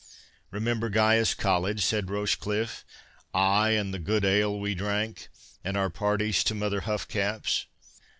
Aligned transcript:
"Remember 0.49 0.89
Caius 0.89 1.35
College?" 1.35 1.85
said 1.85 2.09
Rochecliffe; 2.09 2.83
"ay, 3.35 3.69
and 3.77 3.93
the 3.93 3.99
good 3.99 4.25
ale 4.25 4.59
we 4.59 4.73
drank, 4.73 5.27
and 5.63 5.77
our 5.77 5.91
parties 5.91 6.43
to 6.45 6.55
mother 6.55 6.81
Huffcap's." 6.81 7.67